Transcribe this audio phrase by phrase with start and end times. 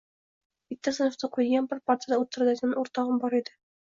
[0.85, 3.55] Bir sinfda o‘qiydigan, bir partada o‘tiradigan o‘rtog‘im bor edi.